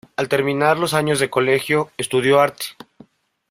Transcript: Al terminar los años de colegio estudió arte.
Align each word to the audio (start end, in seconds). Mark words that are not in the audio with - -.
Al 0.15 0.27
terminar 0.29 0.79
los 0.79 0.95
años 0.95 1.19
de 1.19 1.29
colegio 1.29 1.91
estudió 1.95 2.39
arte. 2.39 2.65